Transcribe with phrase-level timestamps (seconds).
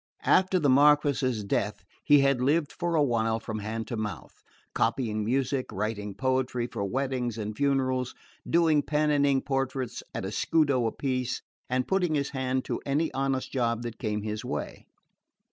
[0.25, 4.41] After the Marquess's death he had lived for a while from hand to mouth,
[4.73, 8.15] copying music, writing poetry for weddings and funerals,
[8.49, 13.13] doing pen and ink portraits at a scudo apiece, and putting his hand to any
[13.13, 14.87] honest job that came his way.